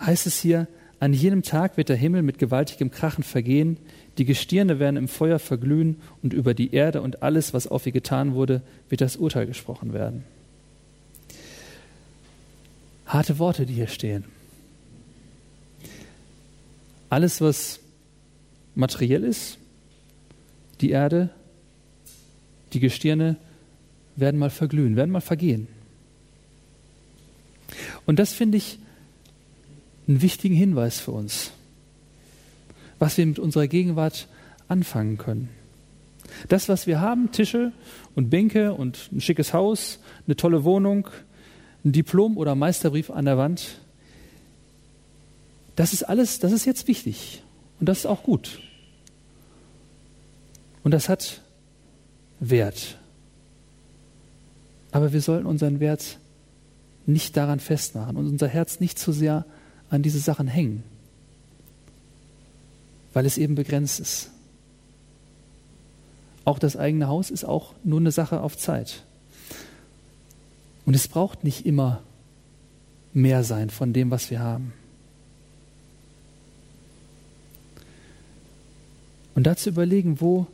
heißt 0.00 0.26
es 0.26 0.40
hier, 0.40 0.66
an 0.98 1.12
jenem 1.12 1.42
Tag 1.42 1.76
wird 1.76 1.90
der 1.90 1.96
Himmel 1.96 2.22
mit 2.22 2.38
gewaltigem 2.38 2.90
Krachen 2.90 3.22
vergehen, 3.22 3.76
die 4.16 4.24
Gestirne 4.24 4.78
werden 4.78 4.96
im 4.96 5.08
Feuer 5.08 5.38
verglühen 5.38 5.96
und 6.22 6.32
über 6.32 6.54
die 6.54 6.72
Erde 6.72 7.02
und 7.02 7.22
alles, 7.22 7.52
was 7.52 7.66
auf 7.66 7.84
ihr 7.84 7.92
getan 7.92 8.32
wurde, 8.32 8.62
wird 8.88 9.02
das 9.02 9.16
Urteil 9.16 9.44
gesprochen 9.44 9.92
werden. 9.92 10.24
Harte 13.04 13.38
Worte, 13.38 13.66
die 13.66 13.74
hier 13.74 13.88
stehen. 13.88 14.24
Alles, 17.10 17.42
was 17.42 17.78
materiell 18.74 19.22
ist, 19.22 19.58
die 20.80 20.92
Erde, 20.92 21.28
die 22.72 22.80
Gestirne, 22.80 23.36
werden 24.16 24.40
mal 24.40 24.48
verglühen, 24.48 24.96
werden 24.96 25.10
mal 25.10 25.20
vergehen. 25.20 25.68
Und 28.08 28.18
das 28.18 28.32
finde 28.32 28.56
ich 28.56 28.78
einen 30.08 30.22
wichtigen 30.22 30.54
Hinweis 30.54 30.98
für 30.98 31.10
uns, 31.10 31.50
was 32.98 33.18
wir 33.18 33.26
mit 33.26 33.38
unserer 33.38 33.66
Gegenwart 33.66 34.28
anfangen 34.66 35.18
können. 35.18 35.50
Das, 36.48 36.70
was 36.70 36.86
wir 36.86 37.02
haben, 37.02 37.32
Tische 37.32 37.70
und 38.14 38.30
Bänke 38.30 38.72
und 38.72 39.12
ein 39.12 39.20
schickes 39.20 39.52
Haus, 39.52 39.98
eine 40.26 40.36
tolle 40.36 40.64
Wohnung, 40.64 41.06
ein 41.84 41.92
Diplom 41.92 42.38
oder 42.38 42.54
Meisterbrief 42.54 43.10
an 43.10 43.26
der 43.26 43.36
Wand, 43.36 43.78
das 45.76 45.92
ist 45.92 46.04
alles, 46.04 46.38
das 46.38 46.52
ist 46.52 46.64
jetzt 46.64 46.88
wichtig 46.88 47.42
und 47.78 47.90
das 47.90 47.98
ist 47.98 48.06
auch 48.06 48.22
gut. 48.22 48.58
Und 50.82 50.92
das 50.92 51.10
hat 51.10 51.42
Wert. 52.40 52.96
Aber 54.92 55.12
wir 55.12 55.20
sollten 55.20 55.44
unseren 55.44 55.78
Wert 55.78 56.18
nicht 57.08 57.36
daran 57.36 57.58
festmachen 57.58 58.16
und 58.16 58.26
unser 58.26 58.48
Herz 58.48 58.80
nicht 58.80 58.98
zu 58.98 59.12
sehr 59.12 59.44
an 59.90 60.02
diese 60.02 60.18
Sachen 60.18 60.46
hängen, 60.46 60.84
weil 63.14 63.24
es 63.26 63.38
eben 63.38 63.54
begrenzt 63.54 63.98
ist. 63.98 64.30
Auch 66.44 66.58
das 66.58 66.76
eigene 66.76 67.08
Haus 67.08 67.30
ist 67.30 67.44
auch 67.44 67.74
nur 67.82 67.98
eine 68.00 68.12
Sache 68.12 68.40
auf 68.40 68.56
Zeit. 68.56 69.04
Und 70.84 70.94
es 70.94 71.08
braucht 71.08 71.44
nicht 71.44 71.66
immer 71.66 72.02
mehr 73.12 73.42
sein 73.42 73.70
von 73.70 73.92
dem, 73.92 74.10
was 74.10 74.30
wir 74.30 74.40
haben. 74.40 74.72
Und 79.34 79.46
dazu 79.46 79.70
überlegen, 79.70 80.20
wo, 80.20 80.46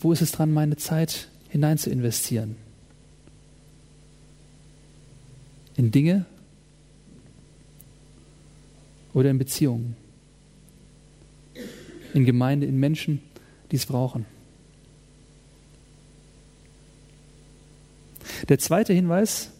wo 0.00 0.12
ist 0.12 0.22
es 0.22 0.32
dran, 0.32 0.52
meine 0.52 0.76
Zeit 0.76 1.28
hinein 1.48 1.78
zu 1.78 1.90
investieren? 1.90 2.56
In 5.78 5.90
Dinge, 5.90 6.26
oder 9.18 9.30
in 9.30 9.38
Beziehungen, 9.38 9.96
in 12.14 12.24
Gemeinde, 12.24 12.66
in 12.66 12.78
Menschen, 12.78 13.20
die 13.70 13.76
es 13.76 13.86
brauchen. 13.86 14.26
Der 18.48 18.60
zweite 18.60 18.92
Hinweis 18.92 19.50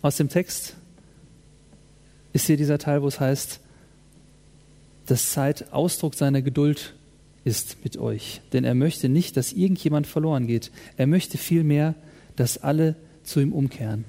aus 0.00 0.16
dem 0.16 0.30
Text 0.30 0.76
ist 2.32 2.46
hier 2.46 2.56
dieser 2.56 2.78
Teil, 2.78 3.02
wo 3.02 3.08
es 3.08 3.20
heißt, 3.20 3.60
dass 5.04 5.30
Zeit 5.30 5.72
Ausdruck 5.72 6.14
seiner 6.14 6.40
Geduld 6.40 6.94
ist 7.44 7.84
mit 7.84 7.98
euch. 7.98 8.40
Denn 8.52 8.64
er 8.64 8.74
möchte 8.74 9.08
nicht, 9.08 9.36
dass 9.36 9.52
irgendjemand 9.52 10.06
verloren 10.06 10.46
geht. 10.46 10.72
Er 10.96 11.06
möchte 11.06 11.36
vielmehr, 11.38 11.94
dass 12.34 12.58
alle 12.58 12.96
zu 13.22 13.40
ihm 13.40 13.52
umkehren. 13.52 14.04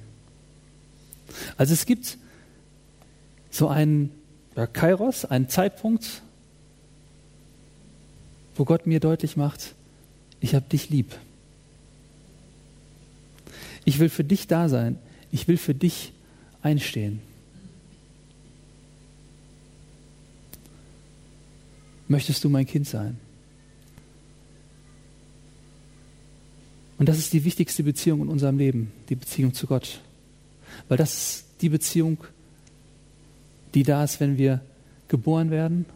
Also 1.56 1.74
es 1.74 1.86
gibt 1.86 2.18
so 3.50 3.68
einen 3.68 4.10
ja, 4.56 4.66
Kairos, 4.66 5.24
einen 5.24 5.48
Zeitpunkt, 5.48 6.22
wo 8.56 8.64
Gott 8.64 8.86
mir 8.86 9.00
deutlich 9.00 9.36
macht, 9.36 9.74
ich 10.40 10.54
habe 10.54 10.68
dich 10.68 10.90
lieb. 10.90 11.16
Ich 13.84 13.98
will 13.98 14.08
für 14.08 14.24
dich 14.24 14.46
da 14.46 14.68
sein. 14.68 14.98
Ich 15.30 15.48
will 15.48 15.56
für 15.56 15.74
dich 15.74 16.12
einstehen. 16.62 17.20
Möchtest 22.08 22.42
du 22.44 22.48
mein 22.48 22.66
Kind 22.66 22.86
sein? 22.86 23.18
Und 26.98 27.08
das 27.08 27.18
ist 27.18 27.32
die 27.32 27.44
wichtigste 27.44 27.82
Beziehung 27.84 28.22
in 28.22 28.28
unserem 28.28 28.58
Leben, 28.58 28.92
die 29.08 29.14
Beziehung 29.14 29.54
zu 29.54 29.66
Gott. 29.66 30.00
Weil 30.86 30.98
das 30.98 31.14
ist 31.14 31.44
die 31.60 31.68
Beziehung, 31.68 32.18
die 33.74 33.82
da 33.82 34.04
ist, 34.04 34.20
wenn 34.20 34.38
wir 34.38 34.60
geboren 35.08 35.50
werden 35.50 35.86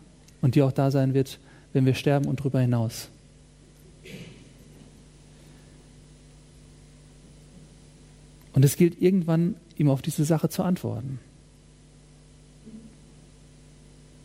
und 0.40 0.54
die 0.54 0.62
auch 0.62 0.72
da 0.72 0.90
sein 0.90 1.14
wird, 1.14 1.38
wenn 1.72 1.86
wir 1.86 1.94
sterben 1.94 2.26
und 2.26 2.40
darüber 2.40 2.60
hinaus. 2.60 3.08
Und 8.52 8.64
es 8.64 8.76
gilt 8.76 9.00
irgendwann, 9.00 9.56
ihm 9.76 9.88
auf 9.88 10.02
diese 10.02 10.24
Sache 10.24 10.48
zu 10.48 10.62
antworten. 10.62 11.18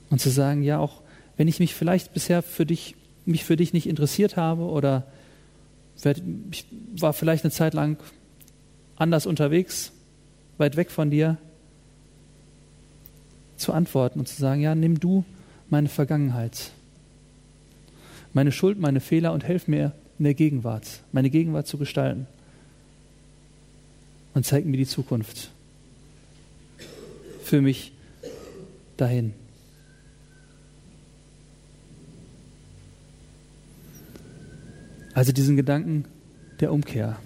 Und 0.09 0.19
zu 0.19 0.29
sagen, 0.29 0.63
ja, 0.63 0.79
auch 0.79 1.01
wenn 1.37 1.47
ich 1.47 1.59
mich 1.59 1.75
vielleicht 1.75 2.13
bisher 2.13 2.41
für 2.41 2.65
dich, 2.65 2.95
mich 3.25 3.45
für 3.45 3.55
dich 3.55 3.73
nicht 3.73 3.87
interessiert 3.87 4.37
habe 4.37 4.63
oder 4.63 5.05
ich 6.51 6.65
war 6.99 7.13
vielleicht 7.13 7.43
eine 7.43 7.51
Zeit 7.51 7.73
lang 7.73 7.97
anders 8.97 9.25
unterwegs, 9.25 9.91
weit 10.57 10.75
weg 10.75 10.91
von 10.91 11.09
dir, 11.09 11.37
zu 13.57 13.73
antworten 13.73 14.19
und 14.19 14.27
zu 14.27 14.39
sagen, 14.39 14.61
ja, 14.61 14.75
nimm 14.75 14.99
du 14.99 15.25
meine 15.69 15.89
Vergangenheit, 15.89 16.71
meine 18.33 18.51
Schuld, 18.51 18.79
meine 18.79 18.99
Fehler 18.99 19.33
und 19.33 19.43
helf 19.43 19.67
mir 19.67 19.93
in 20.19 20.25
der 20.25 20.33
Gegenwart, 20.33 21.01
meine 21.11 21.29
Gegenwart 21.29 21.67
zu 21.67 21.77
gestalten 21.77 22.27
und 24.33 24.45
zeig 24.45 24.65
mir 24.65 24.77
die 24.77 24.85
Zukunft. 24.85 25.51
Für 27.43 27.61
mich 27.61 27.91
dahin. 28.97 29.33
Also 35.13 35.31
diesen 35.31 35.55
Gedanken 35.55 36.05
der 36.59 36.71
Umkehr. 36.71 37.17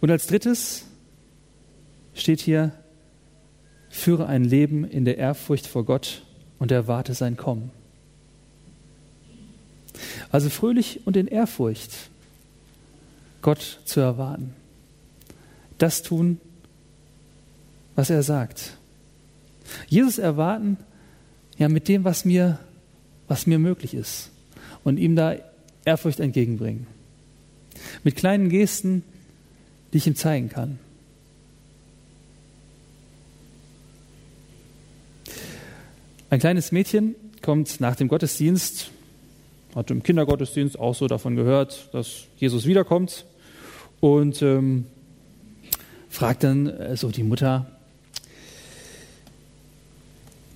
Und 0.00 0.10
als 0.10 0.26
drittes 0.26 0.86
steht 2.16 2.40
hier, 2.40 2.72
führe 3.88 4.26
ein 4.26 4.44
Leben 4.44 4.84
in 4.84 5.04
der 5.04 5.18
Ehrfurcht 5.18 5.66
vor 5.66 5.84
Gott 5.84 6.22
und 6.58 6.72
erwarte 6.72 7.14
sein 7.14 7.36
Kommen. 7.36 7.70
Also 10.30 10.50
fröhlich 10.50 11.00
und 11.06 11.16
in 11.16 11.28
Ehrfurcht 11.28 11.92
Gott 13.42 13.80
zu 13.84 14.00
erwarten 14.00 14.54
das 15.78 16.02
tun, 16.02 16.40
was 17.94 18.10
er 18.10 18.22
sagt. 18.22 18.76
Jesus 19.88 20.18
erwarten, 20.18 20.78
ja, 21.58 21.68
mit 21.68 21.88
dem, 21.88 22.04
was 22.04 22.24
mir, 22.24 22.58
was 23.28 23.46
mir 23.46 23.58
möglich 23.58 23.94
ist. 23.94 24.30
Und 24.84 24.98
ihm 24.98 25.16
da 25.16 25.36
Ehrfurcht 25.84 26.20
entgegenbringen. 26.20 26.86
Mit 28.04 28.16
kleinen 28.16 28.48
Gesten, 28.48 29.02
die 29.92 29.98
ich 29.98 30.06
ihm 30.06 30.16
zeigen 30.16 30.48
kann. 30.48 30.78
Ein 36.28 36.40
kleines 36.40 36.72
Mädchen 36.72 37.14
kommt 37.40 37.80
nach 37.80 37.94
dem 37.94 38.08
Gottesdienst, 38.08 38.90
hat 39.76 39.92
im 39.92 40.02
Kindergottesdienst 40.02 40.76
auch 40.76 40.92
so 40.92 41.06
davon 41.06 41.36
gehört, 41.36 41.88
dass 41.94 42.24
Jesus 42.36 42.66
wiederkommt. 42.66 43.24
Und 44.00 44.42
ähm, 44.42 44.86
fragt 46.08 46.42
dann 46.42 46.66
äh, 46.66 46.96
so 46.96 47.12
die 47.12 47.22
Mutter, 47.22 47.70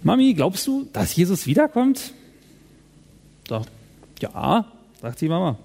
Mami, 0.03 0.35
glaubst 0.35 0.67
du, 0.67 0.89
dass 0.93 1.15
Jesus 1.15 1.47
wiederkommt? 1.47 2.15
Sagt, 3.49 3.71
ja, 4.19 4.65
sagt 5.01 5.21
die 5.21 5.29
Mama. 5.29 5.57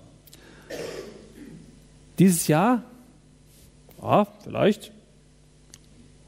Dieses 2.20 2.48
Jahr? 2.48 2.84
Ja, 4.00 4.28
vielleicht. 4.44 4.92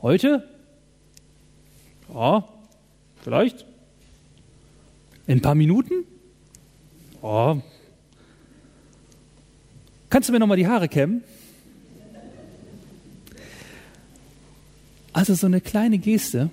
Heute? 0.01 0.47
Ja, 2.11 2.47
vielleicht. 3.27 3.65
In 5.25 5.39
ein 5.39 5.41
paar 5.41 5.53
Minuten? 5.53 6.05
Ja. 7.21 7.61
Kannst 10.09 10.29
du 10.29 10.33
mir 10.33 10.39
noch 10.39 10.47
mal 10.47 10.55
die 10.55 10.65
Haare 10.65 10.87
kämmen? 10.87 11.25
Also 15.11 15.33
so 15.33 15.45
eine 15.45 15.59
kleine 15.59 15.97
Geste, 15.97 16.49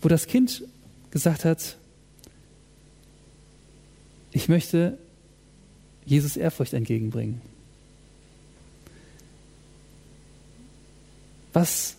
wo 0.00 0.08
das 0.08 0.26
Kind 0.26 0.64
gesagt 1.10 1.44
hat, 1.44 1.76
ich 4.30 4.48
möchte 4.48 4.96
Jesus 6.06 6.38
Ehrfurcht 6.38 6.72
entgegenbringen. 6.72 7.42
Was 11.52 11.96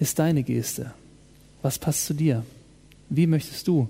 ist 0.00 0.18
deine 0.18 0.42
Geste? 0.42 0.92
Was 1.62 1.78
passt 1.78 2.06
zu 2.06 2.14
dir? 2.14 2.44
Wie 3.08 3.26
möchtest 3.26 3.66
du 3.68 3.88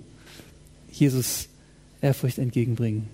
Jesus 0.90 1.48
Ehrfurcht 2.00 2.38
entgegenbringen? 2.38 3.08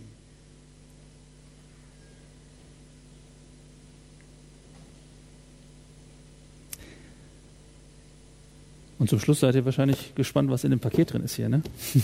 Und 8.99 9.11
zum 9.11 9.21
Schluss 9.21 9.41
seid 9.41 9.55
ihr 9.55 9.65
wahrscheinlich 9.65 10.15
gespannt, 10.15 10.51
was 10.51 10.65
in 10.65 10.71
dem 10.71 10.81
Paket 10.81 11.13
drin 11.13 11.23
ist 11.23 11.37
hier, 11.37 11.49
ne? 11.51 11.63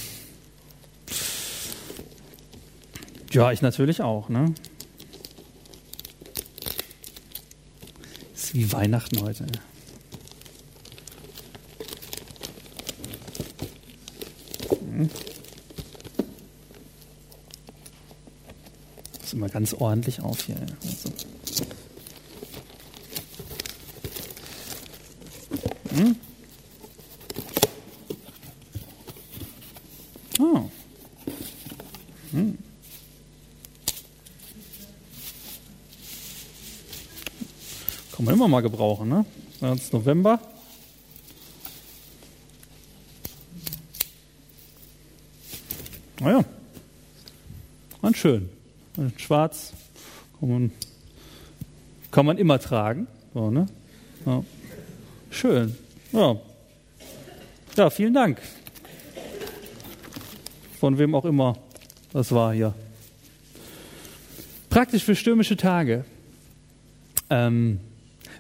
ja, 3.32 3.50
ich 3.50 3.62
natürlich 3.62 4.02
auch, 4.02 4.28
ne? 4.28 4.54
Ist 8.34 8.54
wie 8.54 8.70
Weihnachten 8.72 9.22
heute. 9.22 9.46
Immer 19.42 19.50
ganz 19.50 19.74
ordentlich 19.74 20.20
auf 20.20 20.40
hier. 20.44 20.54
Also. 20.84 21.10
Hm? 25.90 26.16
wir 38.38 38.46
mal 38.46 38.62
gebrauchen. 38.62 39.08
Ne? 39.08 39.26
Jetzt 39.60 39.92
November. 39.92 40.38
Naja, 46.20 46.38
ah 46.38 48.02
ganz 48.02 48.16
schön. 48.18 48.61
Schwarz 49.16 49.72
kann 50.38 50.48
man, 50.48 50.72
kann 52.10 52.26
man 52.26 52.38
immer 52.38 52.58
tragen. 52.58 53.06
So, 53.34 53.50
ne? 53.50 53.66
Ja. 54.26 54.44
Schön. 55.30 55.76
Ja. 56.12 56.36
ja, 57.76 57.90
vielen 57.90 58.12
Dank. 58.12 58.40
Von 60.78 60.98
wem 60.98 61.14
auch 61.14 61.24
immer 61.24 61.56
das 62.12 62.30
war 62.32 62.52
hier. 62.52 62.74
Praktisch 64.68 65.04
für 65.04 65.16
stürmische 65.16 65.56
Tage. 65.56 66.04
Ähm, 67.30 67.80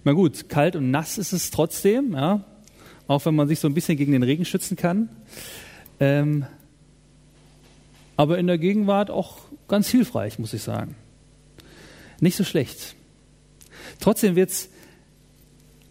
na 0.04 0.12
gut, 0.12 0.48
kalt 0.50 0.76
und 0.76 0.90
nass 0.90 1.16
ist 1.16 1.32
es 1.32 1.50
trotzdem, 1.50 2.12
ja. 2.12 2.44
auch 3.06 3.24
wenn 3.24 3.34
man 3.34 3.48
sich 3.48 3.60
so 3.60 3.68
ein 3.68 3.74
bisschen 3.74 3.96
gegen 3.96 4.12
den 4.12 4.22
Regen 4.22 4.44
schützen 4.44 4.76
kann. 4.76 5.08
Ähm, 6.00 6.44
aber 8.16 8.38
in 8.38 8.46
der 8.46 8.58
Gegenwart 8.58 9.10
auch 9.10 9.38
ganz 9.68 9.88
hilfreich, 9.88 10.38
muss 10.38 10.52
ich 10.52 10.62
sagen. 10.62 10.96
Nicht 12.20 12.36
so 12.36 12.44
schlecht. 12.44 12.94
Trotzdem 14.00 14.36
wird 14.36 14.50
es 14.50 14.68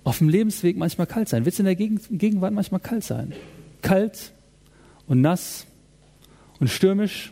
auf 0.04 0.18
dem 0.18 0.30
Lebensweg 0.30 0.78
manchmal 0.78 1.08
kalt 1.08 1.30
sein. 1.30 1.46
Wird 1.46 1.54
es 1.54 1.60
in 1.60 1.66
der 1.66 1.76
Gegenwart 1.76 2.54
manchmal 2.54 2.80
kalt 2.80 3.04
sein. 3.04 3.34
Kalt 3.82 4.32
und 5.08 5.22
nass 5.22 5.66
und 6.60 6.70
stürmisch. 6.70 7.32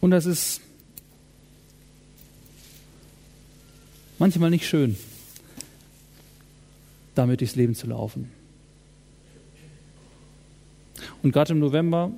Und 0.00 0.10
das 0.12 0.26
ist 0.26 0.60
manchmal 4.18 4.50
nicht 4.50 4.66
schön, 4.66 4.96
damit 7.14 7.40
durchs 7.40 7.56
Leben 7.56 7.74
zu 7.74 7.86
laufen. 7.86 8.30
Und 11.22 11.32
gerade 11.32 11.52
im 11.52 11.58
November 11.58 12.12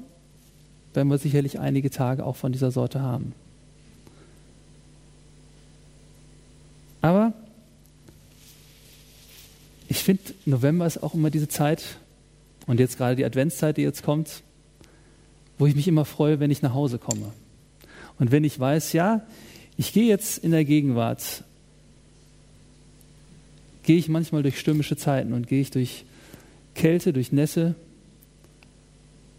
werden 0.95 1.09
wir 1.09 1.19
sicherlich 1.19 1.59
einige 1.59 1.91
Tage 1.91 2.25
auch 2.25 2.37
von 2.37 2.53
dieser 2.53 2.71
Sorte 2.71 3.03
haben. 3.03 3.35
Aber 7.01 7.33
ich 9.89 9.99
finde, 9.99 10.23
November 10.45 10.87
ist 10.87 11.03
auch 11.03 11.15
immer 11.15 11.31
diese 11.31 11.49
Zeit, 11.49 11.99
und 12.67 12.79
jetzt 12.79 12.99
gerade 12.99 13.17
die 13.17 13.25
Adventszeit, 13.25 13.79
die 13.79 13.83
jetzt 13.83 14.03
kommt, 14.03 14.43
wo 15.59 15.67
ich 15.67 15.75
mich 15.75 15.89
immer 15.89 16.05
freue, 16.05 16.39
wenn 16.39 16.51
ich 16.51 16.61
nach 16.61 16.75
Hause 16.75 16.99
komme. 16.99 17.33
Und 18.19 18.31
wenn 18.31 18.45
ich 18.45 18.61
weiß, 18.61 18.93
ja, 18.93 19.23
ich 19.79 19.93
gehe 19.93 20.07
jetzt 20.07 20.39
in 20.39 20.51
der 20.51 20.65
Gegenwart, 20.65 21.45
gehe 23.85 23.97
ich 23.97 24.09
manchmal 24.09 24.43
durch 24.43 24.59
stürmische 24.59 24.99
Zeiten 24.99 25.33
und 25.33 25.49
gehe 25.49 25.63
ich 25.63 25.71
durch 25.71 26.05
Kälte, 26.75 27.15
durch 27.15 27.33
Nässe, 27.33 27.75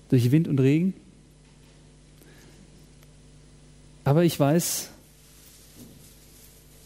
durch 0.10 0.32
Wind 0.32 0.48
und 0.48 0.60
Regen. 0.60 0.94
Aber 4.10 4.24
ich 4.24 4.40
weiß, 4.40 4.90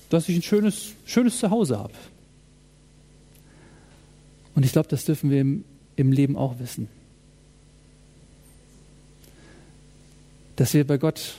dass 0.09 0.27
ich 0.27 0.36
ein 0.36 0.41
schönes, 0.41 0.91
schönes 1.05 1.39
Zuhause 1.39 1.79
habe. 1.79 1.93
Und 4.55 4.65
ich 4.65 4.73
glaube, 4.73 4.89
das 4.89 5.05
dürfen 5.05 5.29
wir 5.29 5.39
im, 5.39 5.63
im 5.95 6.12
Leben 6.12 6.36
auch 6.36 6.59
wissen. 6.59 6.89
Dass 10.57 10.73
wir 10.73 10.86
bei 10.86 10.97
Gott 10.97 11.36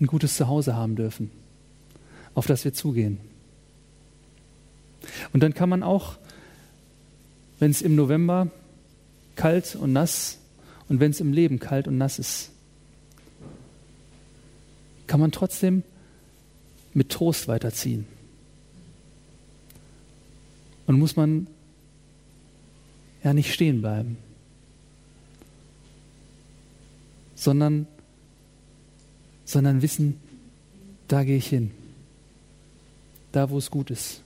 ein 0.00 0.06
gutes 0.06 0.36
Zuhause 0.36 0.76
haben 0.76 0.94
dürfen, 0.94 1.32
auf 2.36 2.46
das 2.46 2.64
wir 2.64 2.72
zugehen. 2.72 3.18
Und 5.32 5.42
dann 5.42 5.54
kann 5.54 5.68
man 5.68 5.82
auch, 5.82 6.18
wenn 7.58 7.72
es 7.72 7.82
im 7.82 7.96
November 7.96 8.46
kalt 9.34 9.74
und 9.74 9.92
nass 9.92 10.38
und 10.88 11.00
wenn 11.00 11.10
es 11.10 11.18
im 11.18 11.32
Leben 11.32 11.58
kalt 11.58 11.88
und 11.88 11.98
nass 11.98 12.20
ist, 12.20 12.52
kann 15.10 15.18
man 15.18 15.32
trotzdem 15.32 15.82
mit 16.94 17.08
Trost 17.08 17.48
weiterziehen. 17.48 18.06
Und 20.86 21.00
muss 21.00 21.16
man 21.16 21.48
ja 23.24 23.34
nicht 23.34 23.52
stehen 23.52 23.80
bleiben, 23.80 24.18
sondern, 27.34 27.88
sondern 29.44 29.82
wissen, 29.82 30.20
da 31.08 31.24
gehe 31.24 31.38
ich 31.38 31.48
hin, 31.48 31.72
da 33.32 33.50
wo 33.50 33.58
es 33.58 33.68
gut 33.68 33.90
ist. 33.90 34.22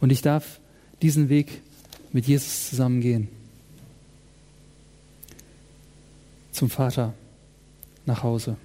Und 0.00 0.10
ich 0.10 0.22
darf 0.22 0.60
diesen 1.02 1.28
Weg 1.28 1.62
mit 2.12 2.28
Jesus 2.28 2.70
zusammen 2.70 3.00
gehen. 3.00 3.26
Zum 6.52 6.70
Vater 6.70 7.12
nach 8.10 8.24
Hause 8.24 8.56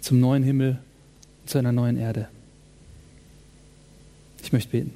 zum 0.00 0.20
neuen 0.20 0.44
Himmel, 0.44 0.78
zu 1.46 1.58
einer 1.58 1.72
neuen 1.72 1.96
Erde. 1.96 2.28
Ich 4.40 4.52
möchte 4.52 4.70
beten. 4.70 4.94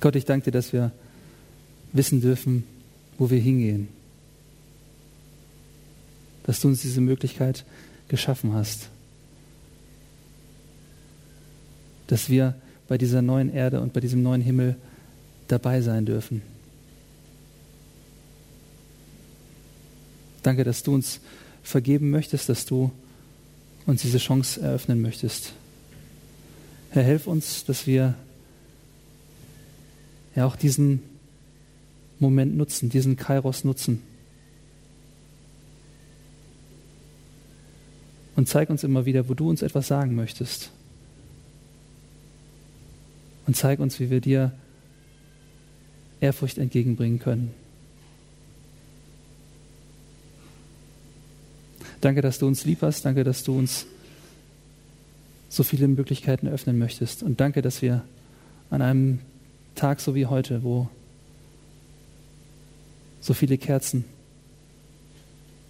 Gott, 0.00 0.14
ich 0.14 0.24
danke 0.24 0.44
dir, 0.44 0.52
dass 0.52 0.72
wir 0.72 0.92
wissen 1.92 2.20
dürfen, 2.20 2.64
wo 3.18 3.28
wir 3.28 3.40
hingehen. 3.40 3.88
Dass 6.44 6.60
du 6.60 6.68
uns 6.68 6.80
diese 6.82 7.00
Möglichkeit 7.00 7.64
geschaffen 8.06 8.54
hast. 8.54 8.88
Dass 12.10 12.28
wir 12.28 12.56
bei 12.88 12.98
dieser 12.98 13.22
neuen 13.22 13.54
Erde 13.54 13.80
und 13.80 13.92
bei 13.92 14.00
diesem 14.00 14.20
neuen 14.24 14.40
Himmel 14.40 14.74
dabei 15.46 15.80
sein 15.80 16.06
dürfen. 16.06 16.42
Danke, 20.42 20.64
dass 20.64 20.82
du 20.82 20.92
uns 20.92 21.20
vergeben 21.62 22.10
möchtest, 22.10 22.48
dass 22.48 22.66
du 22.66 22.90
uns 23.86 24.02
diese 24.02 24.18
Chance 24.18 24.60
eröffnen 24.60 25.00
möchtest. 25.00 25.52
Herr, 26.90 27.04
helf 27.04 27.28
uns, 27.28 27.64
dass 27.64 27.86
wir 27.86 28.16
ja 30.34 30.46
auch 30.46 30.56
diesen 30.56 31.00
Moment 32.18 32.56
nutzen, 32.56 32.90
diesen 32.90 33.14
Kairos 33.14 33.62
nutzen. 33.62 34.02
Und 38.34 38.48
zeig 38.48 38.68
uns 38.68 38.82
immer 38.82 39.06
wieder, 39.06 39.28
wo 39.28 39.34
du 39.34 39.48
uns 39.48 39.62
etwas 39.62 39.86
sagen 39.86 40.16
möchtest 40.16 40.72
und 43.50 43.56
zeig 43.56 43.80
uns, 43.80 43.98
wie 43.98 44.10
wir 44.10 44.20
dir 44.20 44.52
Ehrfurcht 46.20 46.56
entgegenbringen 46.56 47.18
können. 47.18 47.52
Danke, 52.00 52.22
dass 52.22 52.38
du 52.38 52.46
uns 52.46 52.64
lieb 52.64 52.82
hast. 52.82 53.04
Danke, 53.04 53.24
dass 53.24 53.42
du 53.42 53.58
uns 53.58 53.86
so 55.48 55.64
viele 55.64 55.88
Möglichkeiten 55.88 56.46
öffnen 56.46 56.78
möchtest. 56.78 57.24
Und 57.24 57.40
danke, 57.40 57.60
dass 57.60 57.82
wir 57.82 58.04
an 58.70 58.82
einem 58.82 59.18
Tag 59.74 60.00
so 60.00 60.14
wie 60.14 60.26
heute, 60.26 60.62
wo 60.62 60.88
so 63.20 63.34
viele 63.34 63.58
Kerzen 63.58 64.04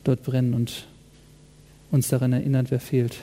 dort 0.05 0.23
brennen 0.23 0.53
und 0.53 0.87
uns 1.91 2.09
daran 2.09 2.35
erinnern, 2.35 2.67
wer 2.69 2.81
fehlt, 2.81 3.21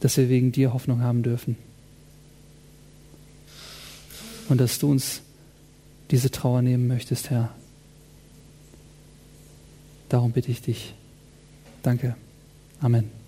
dass 0.00 0.16
wir 0.16 0.28
wegen 0.28 0.52
dir 0.52 0.72
Hoffnung 0.72 1.02
haben 1.02 1.22
dürfen. 1.22 1.56
Und 4.48 4.60
dass 4.60 4.78
du 4.78 4.90
uns 4.90 5.22
diese 6.10 6.30
Trauer 6.30 6.62
nehmen 6.62 6.88
möchtest, 6.88 7.30
Herr. 7.30 7.54
Darum 10.08 10.32
bitte 10.32 10.50
ich 10.50 10.60
dich. 10.60 10.94
Danke. 11.82 12.16
Amen. 12.80 13.19